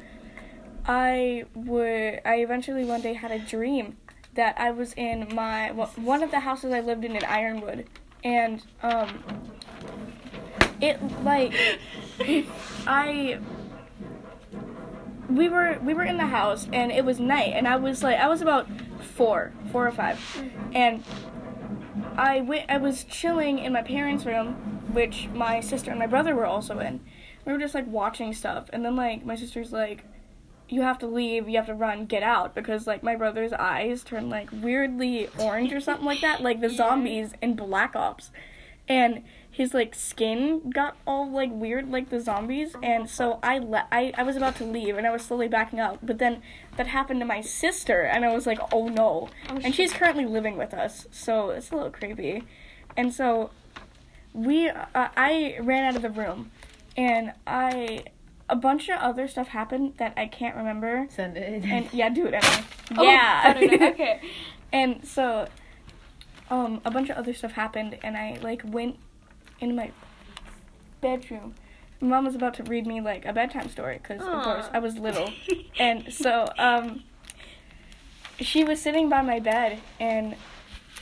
I 0.87 1.45
would. 1.55 2.21
I 2.25 2.37
eventually 2.37 2.85
one 2.85 3.00
day 3.00 3.12
had 3.15 3.31
a 3.31 3.38
dream 3.38 3.97
that 4.38 4.54
I 4.57 4.71
was 4.71 4.95
in 4.95 5.26
my 5.35 5.73
well, 5.73 5.90
one 5.97 6.23
of 6.23 6.30
the 6.30 6.38
houses 6.38 6.73
I 6.73 6.78
lived 6.78 7.04
in 7.04 7.16
in 7.16 7.25
Ironwood, 7.25 7.87
and 8.23 8.64
um, 8.85 9.25
it 10.80 11.02
like 11.25 11.52
I 12.87 13.40
we 15.28 15.49
were 15.49 15.80
we 15.83 15.92
were 15.92 16.04
in 16.04 16.18
the 16.18 16.26
house 16.26 16.68
and 16.73 16.92
it 16.92 17.04
was 17.04 17.18
night 17.18 17.52
and 17.54 17.66
I 17.66 17.76
was 17.76 18.04
like 18.04 18.16
I 18.16 18.28
was 18.28 18.40
about 18.40 18.68
four 19.00 19.52
four 19.73 19.88
or 19.88 19.90
five, 19.90 20.21
and 20.73 21.02
I 22.16 22.40
went 22.40 22.71
I 22.71 22.78
was 22.78 23.02
chilling 23.02 23.59
in 23.59 23.73
my 23.73 23.83
parents' 23.83 24.25
room, 24.25 24.54
which 24.92 25.28
my 25.35 25.59
sister 25.59 25.90
and 25.90 25.99
my 25.99 26.07
brother 26.07 26.37
were 26.37 26.47
also 26.47 26.78
in. 26.78 27.00
We 27.45 27.52
were 27.52 27.59
just 27.59 27.75
like 27.75 27.88
watching 27.88 28.33
stuff, 28.33 28.71
and 28.73 28.85
then 28.85 28.95
like 28.95 29.25
my 29.25 29.35
sister's 29.35 29.73
like 29.73 30.04
you 30.68 30.82
have 30.82 30.98
to 30.98 31.06
leave, 31.06 31.48
you 31.48 31.56
have 31.56 31.66
to 31.66 31.75
run, 31.75 32.06
get 32.06 32.22
out 32.22 32.54
because 32.54 32.87
like 32.87 33.02
my 33.02 33.16
brother's 33.16 33.52
eyes 33.52 34.02
turned 34.02 34.28
like 34.28 34.50
weirdly 34.52 35.28
orange 35.38 35.72
or 35.72 35.80
something 35.80 36.04
like 36.04 36.20
that, 36.20 36.42
like 36.42 36.60
the 36.60 36.68
zombies 36.82 37.32
in 37.40 37.54
Black 37.54 37.96
Ops. 37.96 38.30
And 38.87 39.25
his 39.50 39.75
like 39.75 39.94
skin 39.94 40.70
got 40.70 40.96
all 41.06 41.30
like 41.30 41.50
weird 41.52 41.90
like 41.90 42.10
the 42.10 42.20
zombies 42.20 42.76
and 42.82 43.10
so 43.10 43.40
I 43.42 43.58
le- 43.58 43.88
I 43.90 44.12
I 44.16 44.22
was 44.22 44.37
about 44.37 44.54
to 44.56 44.64
leave 44.64 44.96
and 44.96 45.06
I 45.06 45.10
was 45.10 45.22
slowly 45.22 45.48
backing 45.48 45.80
up, 45.80 45.98
but 46.02 46.18
then 46.18 46.42
that 46.76 46.87
happened 46.87 47.20
to 47.20 47.26
my 47.26 47.40
sister 47.40 48.02
and 48.02 48.25
I 48.25 48.32
was 48.34 48.46
like, 48.46 48.58
"Oh 48.72 48.88
no." 48.88 49.28
Oh, 49.48 49.58
and 49.62 49.75
she's 49.75 49.92
currently 49.92 50.26
living 50.26 50.56
with 50.56 50.72
us, 50.72 51.06
so 51.10 51.50
it's 51.50 51.70
a 51.70 51.75
little 51.75 51.90
creepy. 51.90 52.44
And 52.96 53.12
so 53.12 53.50
we 54.32 54.68
uh, 54.68 54.84
I 54.94 55.58
ran 55.60 55.84
out 55.84 55.96
of 55.96 56.02
the 56.02 56.10
room 56.10 56.50
and 56.96 57.32
I 57.46 58.04
a 58.50 58.57
bunch 58.57 58.88
of 58.88 58.99
other 59.00 59.28
stuff 59.28 59.49
happened 59.49 59.95
that 59.99 60.14
I 60.17 60.26
can't 60.26 60.57
remember. 60.57 61.07
send 61.11 61.37
it. 61.37 61.64
And 61.64 61.93
yeah, 61.93 62.09
do 62.09 62.26
it 62.26 62.35
anyway. 62.35 62.64
Oh, 62.97 63.02
yeah. 63.02 63.52
day, 63.52 63.88
okay. 63.90 64.21
and 64.73 65.07
so 65.07 65.47
um 66.50 66.81
a 66.87 66.90
bunch 66.90 67.11
of 67.11 67.19
other 67.19 67.35
stuff 67.35 67.52
happened 67.52 67.99
and 68.02 68.17
I 68.17 68.38
like 68.40 68.62
went 68.64 68.97
in 69.61 69.76
my 69.76 69.90
bedroom. 71.02 71.55
My 72.00 72.09
mom 72.09 72.25
was 72.25 72.35
about 72.35 72.55
to 72.55 72.62
read 72.62 72.87
me 72.87 73.02
like 73.02 73.26
a 73.26 73.33
bedtime 73.35 73.69
story 73.69 73.99
cuz 74.02 74.23
of 74.23 74.43
course 74.43 74.67
I 74.73 74.78
was 74.78 74.97
little. 74.97 75.31
and 75.78 76.11
so 76.12 76.49
um 76.57 77.05
she 78.40 78.64
was 78.64 78.81
sitting 78.81 79.11
by 79.11 79.21
my 79.21 79.40
bed 79.40 79.81
and 80.00 80.37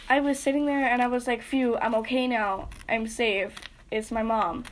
I 0.09 0.21
was 0.21 0.39
sitting 0.41 0.67
there 0.67 0.87
and 0.87 1.03
I 1.03 1.09
was 1.09 1.27
like, 1.27 1.43
"Phew, 1.43 1.77
I'm 1.77 1.95
okay 1.97 2.27
now. 2.27 2.69
I'm 2.89 3.07
safe. 3.07 3.55
It's 3.91 4.11
my 4.11 4.23
mom." 4.23 4.65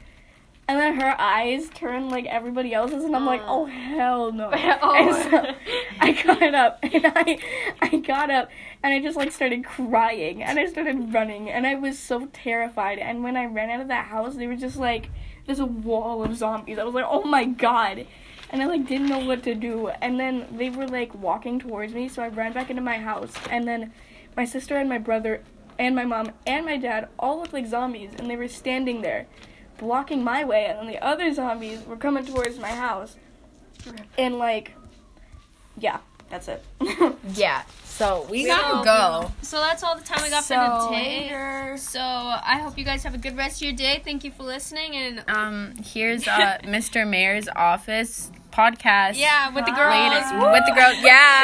And 0.67 0.81
then 0.81 0.99
her 0.99 1.21
eyes 1.21 1.69
turned 1.75 2.11
like 2.11 2.25
everybody 2.27 2.73
else's, 2.73 3.05
and 3.05 3.15
I'm 3.15 3.27
like, 3.27 3.43
"Oh 3.47 3.67
hell 3.67 4.33
no!" 4.33 4.51
Oh. 4.83 4.95
And 4.95 5.15
so 5.15 5.55
I 6.01 6.13
got 6.13 6.55
up 6.55 6.79
and 6.83 7.07
I, 7.07 7.39
I 7.83 7.97
got 7.99 8.31
up 8.31 8.49
and 8.83 8.95
I 8.95 9.01
just 9.01 9.17
like 9.17 9.31
started 9.33 9.65
crying 9.65 10.43
and 10.43 10.59
I 10.59 10.67
started 10.67 11.13
running 11.13 11.51
and 11.51 11.67
I 11.67 11.75
was 11.75 11.99
so 11.99 12.27
terrified. 12.33 12.99
And 12.99 13.23
when 13.23 13.37
I 13.37 13.45
ran 13.47 13.71
out 13.71 13.81
of 13.81 13.89
that 13.89 14.07
house, 14.07 14.37
they 14.37 14.47
were 14.47 14.57
just 14.57 14.77
like 14.77 15.11
this 15.47 15.59
wall 15.59 16.25
of 16.25 16.37
zombies. 16.37 16.79
I 16.79 16.85
was 16.85 16.95
like, 16.95 17.07
"Oh 17.09 17.25
my 17.25 17.45
god!" 17.45 18.07
And 18.51 18.63
I 18.63 18.67
like 18.67 18.87
didn't 18.87 19.09
know 19.09 19.25
what 19.25 19.43
to 19.43 19.55
do. 19.55 19.89
And 19.89 20.19
then 20.19 20.47
they 20.53 20.71
were 20.71 20.87
like 20.87 21.15
walking 21.15 21.59
towards 21.59 21.93
me, 21.93 22.09
so 22.09 22.23
I 22.23 22.29
ran 22.29 22.53
back 22.53 22.71
into 22.71 22.83
my 22.83 22.99
house. 22.99 23.35
And 23.51 23.67
then 23.69 23.93
my 24.37 24.45
sister 24.45 24.77
and 24.77 24.89
my 24.89 24.99
brother 24.99 25.43
and 25.79 25.95
my 25.95 26.05
mom 26.05 26.31
and 26.47 26.65
my 26.65 26.77
dad 26.77 27.09
all 27.19 27.39
looked 27.39 27.53
like 27.53 27.67
zombies, 27.67 28.13
and 28.19 28.31
they 28.31 28.37
were 28.37 28.49
standing 28.49 29.03
there, 29.03 29.27
blocking 29.85 30.25
my 30.25 30.45
way. 30.45 30.67
And 30.67 30.79
then 30.81 30.87
the 30.87 30.99
other 31.05 31.33
zombies 31.33 31.81
were 31.87 31.97
coming 31.97 32.25
towards 32.27 32.59
my 32.59 32.71
house. 32.71 33.17
And 34.19 34.39
like, 34.39 34.73
yeah, 35.79 35.99
that's 36.31 36.49
it. 36.49 36.65
yeah. 37.35 37.63
So 37.85 38.27
we 38.31 38.43
So- 38.47 38.49
gotta 38.57 38.85
go. 38.85 39.33
So 39.43 39.59
that's 39.61 39.83
all 39.85 39.97
the 39.97 40.03
time 40.05 40.23
we 40.23 40.31
got 40.31 40.43
So 40.45 40.55
for 40.57 40.89
today. 40.89 41.75
So 41.77 42.01
I 42.01 42.59
hope 42.63 42.77
you 42.79 42.85
guys 42.85 43.05
have 43.05 43.15
a 43.15 43.19
good 43.19 43.37
rest 43.37 43.57
of 43.59 43.63
your 43.63 43.73
day. 43.77 44.01
Thank 44.05 44.25
you 44.25 44.31
for 44.33 44.43
listening 44.43 44.97
and 44.97 45.25
Um, 45.29 45.75
here's 45.85 46.27
uh 46.27 46.59
Mr. 46.65 47.07
Mayor's 47.09 47.49
office 47.55 48.31
podcast. 48.53 49.17
yeah, 49.19 49.49
with 49.55 49.65
the 49.67 49.73
Later 49.73 50.21
girls. 50.21 50.53
with 50.55 50.65
the 50.67 50.73
girls. 50.75 50.97
Yeah. 51.03 51.43